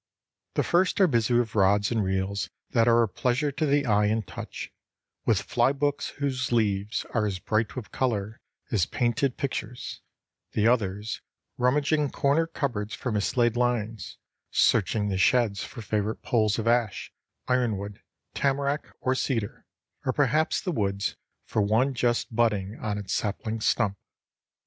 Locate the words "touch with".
4.25-5.43